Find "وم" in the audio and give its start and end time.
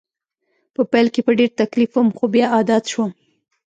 1.93-2.09